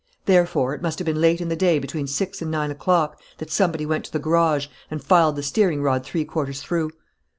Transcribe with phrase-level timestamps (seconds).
[0.25, 3.51] Therefore, it must have been late in the day between six and nine o'clock, that
[3.51, 6.89] somebody went to the garage and filed the steering rod three quarters through."